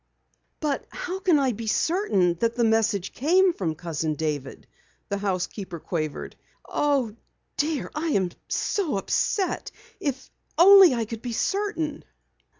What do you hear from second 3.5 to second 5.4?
from Cousin David?" the